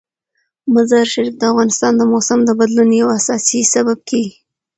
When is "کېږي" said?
4.09-4.33